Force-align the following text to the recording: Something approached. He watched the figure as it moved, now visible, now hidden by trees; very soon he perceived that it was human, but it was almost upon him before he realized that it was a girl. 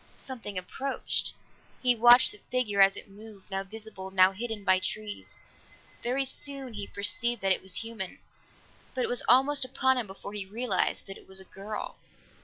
Something 0.23 0.57
approached. 0.57 1.31
He 1.83 1.95
watched 1.95 2.31
the 2.31 2.39
figure 2.39 2.81
as 2.81 2.97
it 2.97 3.07
moved, 3.07 3.51
now 3.51 3.63
visible, 3.63 4.09
now 4.09 4.31
hidden 4.31 4.63
by 4.63 4.79
trees; 4.79 5.37
very 6.01 6.25
soon 6.25 6.73
he 6.73 6.87
perceived 6.87 7.41
that 7.43 7.51
it 7.53 7.61
was 7.61 7.75
human, 7.83 8.17
but 8.95 9.03
it 9.03 9.07
was 9.09 9.21
almost 9.27 9.63
upon 9.63 9.99
him 9.99 10.07
before 10.07 10.33
he 10.33 10.43
realized 10.47 11.05
that 11.05 11.17
it 11.19 11.27
was 11.27 11.39
a 11.39 11.45
girl. 11.45 11.97